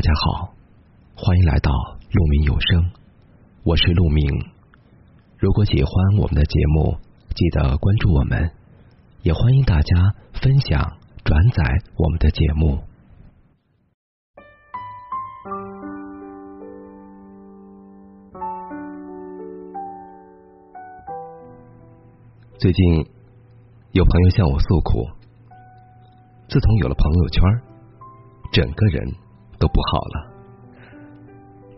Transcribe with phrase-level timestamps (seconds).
[0.00, 0.54] 大家好，
[1.14, 1.70] 欢迎来到
[2.10, 2.90] 鹿鸣有声，
[3.64, 4.24] 我是鹿鸣。
[5.36, 6.96] 如果喜欢我们的节目，
[7.34, 8.50] 记得关注我们，
[9.20, 11.62] 也欢迎大家分享转载
[11.96, 12.78] 我们的节目。
[22.58, 23.06] 最近
[23.92, 25.06] 有朋友向我诉苦，
[26.48, 27.42] 自从有了朋友圈，
[28.50, 29.14] 整个人
[29.60, 30.26] 都不好了。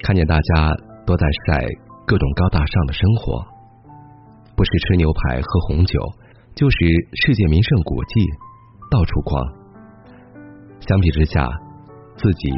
[0.03, 1.67] 看见大家都在晒
[2.07, 3.45] 各种高大上的生活，
[4.57, 6.01] 不是吃牛排喝红酒，
[6.55, 6.77] 就是
[7.27, 8.25] 世界名胜古迹
[8.91, 9.45] 到处逛。
[10.81, 11.49] 相比之下，
[12.17, 12.51] 自己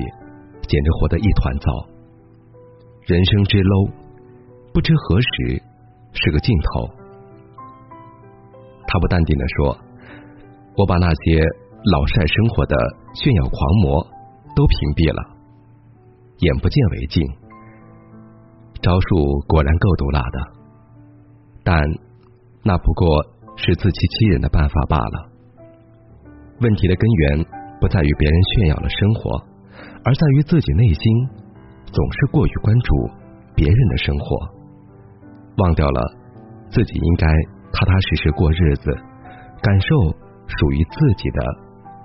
[0.68, 1.72] 简直活得一团糟。
[3.06, 3.90] 人生之 low，
[4.72, 5.62] 不知何时
[6.12, 6.88] 是个尽头。
[8.86, 9.76] 他不淡定的说
[10.78, 11.42] ：“我把那些
[11.92, 12.76] 老晒生活的
[13.12, 14.06] 炫耀狂魔
[14.54, 15.20] 都屏蔽了，
[16.38, 17.22] 眼不见为净。
[18.80, 20.38] 招数果然够毒辣的，
[21.62, 21.82] 但
[22.62, 23.24] 那不过
[23.56, 25.30] 是自欺欺人的办法罢了。
[26.60, 27.46] 问题的根源
[27.80, 29.42] 不在于别人炫耀了生活，
[30.04, 31.02] 而在于自己内心
[31.84, 33.10] 总是过于关注
[33.54, 34.48] 别人的生活，
[35.58, 36.00] 忘掉了
[36.70, 37.26] 自己应该。”
[37.74, 38.88] 踏踏实实过日子，
[39.60, 39.88] 感受
[40.46, 41.42] 属于自己的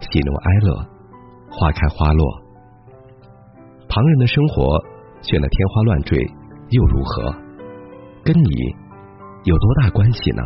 [0.02, 0.84] 喜怒哀乐，
[1.52, 2.26] 花开花落。
[3.90, 4.78] 旁人的生活
[5.22, 6.16] 炫得天花乱坠
[6.70, 7.34] 又如何？
[8.23, 8.50] 跟你
[9.45, 10.44] 有多大关系呢？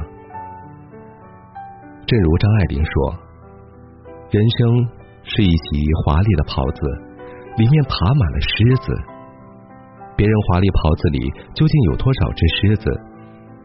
[2.08, 3.14] 正如张爱玲说
[4.32, 4.88] ：“人生
[5.24, 6.80] 是一袭华丽的袍子，
[7.58, 8.96] 里面爬满了虱子。
[10.16, 11.20] 别人华丽袍子里
[11.54, 12.90] 究竟有多少只虱子，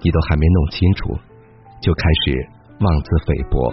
[0.03, 1.15] 你都还没弄清楚。”
[1.81, 2.35] 就开始
[2.81, 3.73] 妄自菲薄，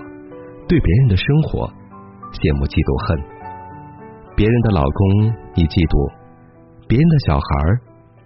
[0.70, 1.66] 对别人的生活
[2.30, 3.18] 羡慕嫉妒恨，
[4.36, 5.00] 别人的老公
[5.56, 5.96] 你嫉妒，
[6.92, 7.48] 别人的小孩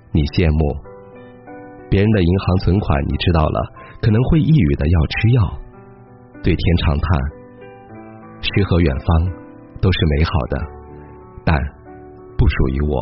[0.09, 0.61] 你羡慕，
[1.85, 3.57] 别人的银行存款你知道了
[4.01, 5.37] 可能会抑郁的要吃药，
[6.41, 7.05] 对天长叹，
[8.41, 9.07] 诗和远方
[9.77, 10.55] 都是美好的，
[11.45, 11.53] 但
[12.33, 12.97] 不属于我。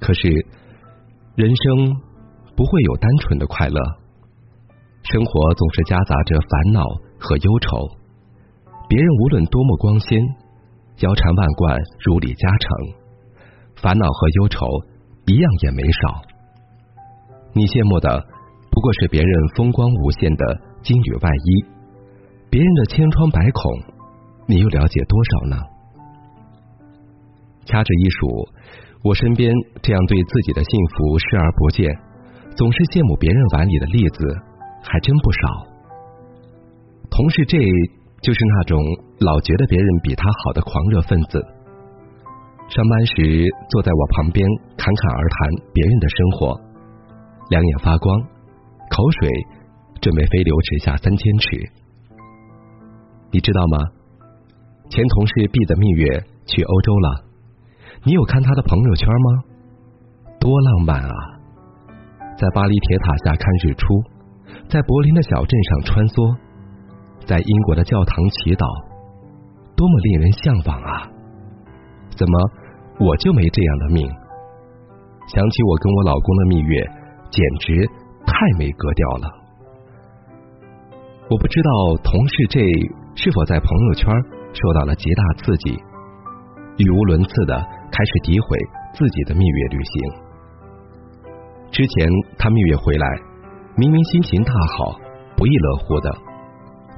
[0.00, 0.32] 可是
[1.36, 1.92] 人生
[2.56, 3.76] 不会有单纯的快乐。
[5.04, 6.80] 生活总是夹杂着烦恼
[7.20, 7.84] 和忧愁，
[8.88, 10.16] 别人无论多么光鲜，
[11.00, 12.68] 腰缠万贯，如李嘉诚，
[13.76, 14.66] 烦恼和忧愁
[15.26, 16.22] 一样也没少。
[17.52, 18.20] 你羡慕的
[18.70, 20.44] 不过是别人风光无限的
[20.82, 21.48] 金缕外衣，
[22.50, 23.72] 别人的千疮百孔，
[24.46, 25.56] 你又了解多少呢？
[27.64, 28.48] 掐指一数，
[29.02, 31.88] 我身边这样对自己的幸福视而不见，
[32.56, 34.48] 总是羡慕别人碗里的栗子。
[34.82, 35.38] 还真不少，
[37.10, 37.58] 同事这
[38.22, 38.78] 就是那种
[39.20, 41.40] 老觉得别人比他好的狂热分子。
[42.68, 45.38] 上班时坐在我旁边侃侃而谈
[45.72, 46.60] 别人的生活，
[47.48, 48.20] 两眼发光，
[48.90, 49.28] 口水
[50.00, 51.48] 准备飞流直下三千尺。
[53.32, 53.78] 你知道吗？
[54.90, 57.24] 前同事 B 的蜜月去欧洲了，
[58.04, 59.44] 你有看他的朋友圈吗？
[60.38, 61.14] 多浪漫啊！
[62.36, 63.86] 在巴黎铁塔下看日出。
[64.68, 66.36] 在柏林的小镇上穿梭，
[67.30, 68.66] 在英国的教堂祈祷，
[69.78, 71.06] 多么令人向往啊！
[72.18, 72.34] 怎么
[72.98, 74.02] 我就没这样的命？
[75.30, 76.82] 想起我跟我老公的蜜月，
[77.30, 77.86] 简直
[78.26, 79.30] 太没格调了。
[81.30, 81.70] 我不知道
[82.02, 82.58] 同事这
[83.14, 84.10] 是否在朋友圈
[84.50, 85.78] 受到了极大刺激，
[86.82, 87.54] 语无伦次的
[87.94, 88.58] 开始诋毁
[88.90, 89.94] 自己的蜜月旅行。
[91.70, 92.10] 之前
[92.42, 93.06] 他蜜月回来。
[93.78, 94.98] 明明心情大好，
[95.36, 96.10] 不亦乐乎的，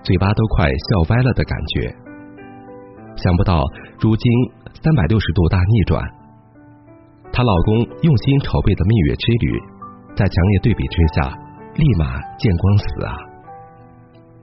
[0.03, 1.95] 嘴巴都快笑歪了的感觉。
[3.17, 3.63] 想不到
[4.01, 4.33] 如今
[4.83, 6.03] 三百六十度大逆转，
[7.33, 9.61] 她老公用心筹备的蜜月之旅，
[10.17, 11.31] 在强烈对比之下，
[11.75, 13.15] 立马见光死啊！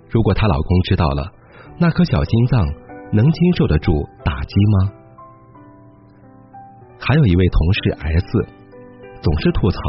[0.10, 1.32] 如果她老公知道了，
[1.78, 2.66] 那颗小心脏
[3.12, 3.92] 能经受得住
[4.24, 4.94] 打击吗？
[7.00, 8.26] 还有一位同事 S，
[9.22, 9.80] 总是吐槽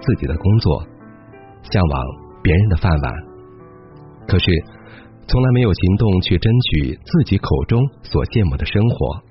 [0.00, 0.86] 自己的工作。
[1.72, 2.04] 向往
[2.44, 3.12] 别人的饭碗，
[4.28, 4.46] 可是
[5.28, 9.22] 从来没有行动去争取自己口中所羡慕的生活。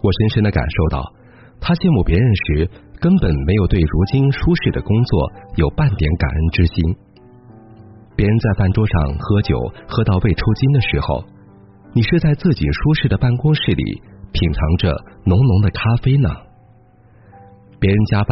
[0.00, 1.02] 我深深的感受到，
[1.60, 2.70] 他羡慕别人时，
[3.00, 6.76] 根本没有对如今舒适的工作有半点感恩之心。
[8.14, 9.58] 别人在饭桌上喝酒
[9.88, 11.24] 喝到胃抽筋的时候，
[11.92, 13.82] 你是在自己舒适的办公室里
[14.30, 14.94] 品尝着
[15.26, 16.30] 浓浓的咖啡呢。
[17.80, 18.30] 别人加班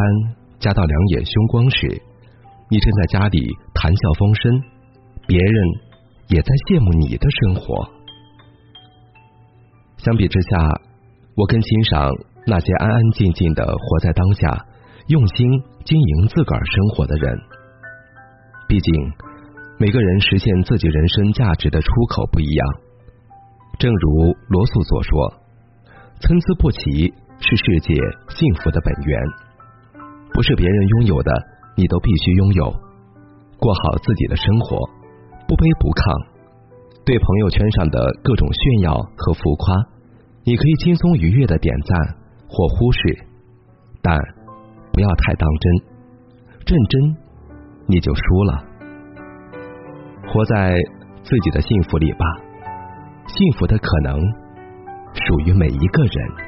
[0.61, 2.01] 加到两眼凶光时。
[2.71, 3.39] 你正在家里
[3.75, 4.63] 谈笑风生，
[5.27, 5.55] 别人
[6.33, 7.85] 也在羡慕你的生活。
[9.99, 10.81] 相比之下，
[11.37, 12.09] 我更欣赏
[12.49, 14.65] 那些安安静静的活在当下，
[15.13, 15.47] 用心
[15.85, 17.39] 经营自个儿生活的人。
[18.67, 18.89] 毕竟，
[19.77, 22.67] 每个人实现自己人生价值的出口不一样。
[23.79, 25.11] 正如罗素所说
[26.21, 27.13] ：“参差不齐
[27.45, 27.93] 是世界
[28.33, 29.21] 幸福的本源。”
[30.33, 31.31] 不是别人拥有的，
[31.77, 32.73] 你都必须拥有。
[33.59, 34.89] 过好自己的生活，
[35.53, 36.01] 不卑不亢。
[37.05, 39.77] 对朋友圈上的各种炫耀和浮夸，
[40.49, 41.93] 你可以轻松愉悦的点赞
[42.49, 43.21] 或忽视，
[44.01, 44.17] 但
[44.97, 45.65] 不要太当真。
[46.65, 47.17] 认真，
[47.85, 48.65] 你就输了。
[50.25, 50.73] 活在
[51.23, 52.25] 自己的幸福里吧，
[53.29, 54.17] 幸福的可能
[55.13, 56.42] 属于每一个人。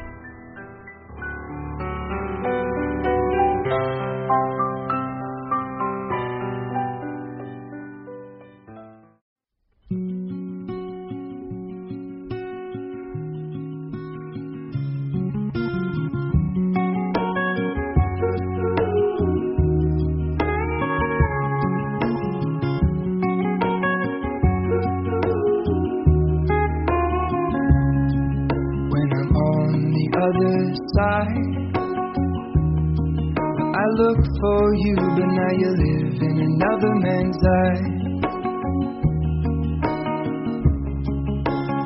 [33.85, 37.85] I look for you, but now you live in another man's eye.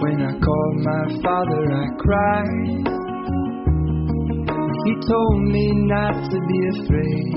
[0.02, 2.86] When I called my father, I cried.
[4.84, 7.34] He told me not to be afraid.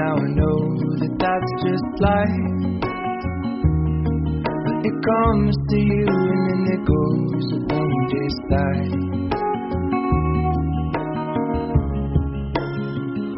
[0.00, 0.58] Now I know
[1.00, 2.48] that that's just life.
[4.64, 7.85] But it comes to you and then it goes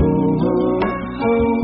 [0.00, 0.80] Oh,
[1.24, 1.56] oh.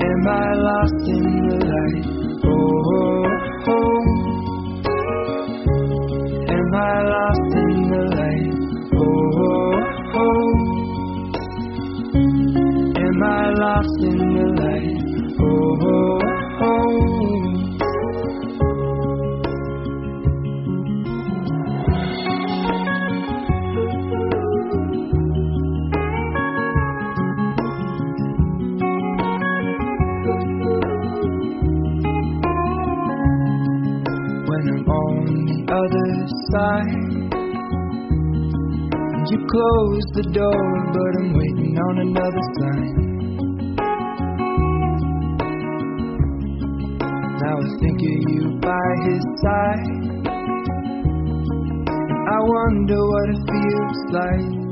[0.00, 2.06] Am I lost in the light?
[2.46, 3.28] Oh,
[3.68, 4.00] oh.
[6.48, 8.56] Am I lost in the light?
[8.96, 9.76] Oh,
[10.16, 10.48] oh.
[12.96, 14.73] Am I lost in the light?
[36.52, 37.34] Side.
[39.30, 42.92] You close the door, but I'm waiting on another sign.
[47.40, 50.14] Now I think of you by his side.
[52.26, 54.63] I wonder what it feels like.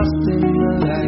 [0.00, 0.99] Lost in the light?